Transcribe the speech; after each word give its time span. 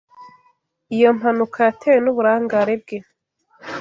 Iyo 0.95 1.09
mpanuka 1.17 1.57
yatewe 1.67 1.97
n'uburangare 2.01 2.73
bwe. 2.81 2.97